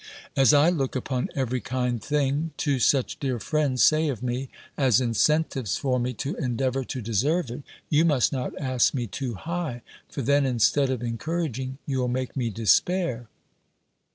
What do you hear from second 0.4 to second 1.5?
I look upon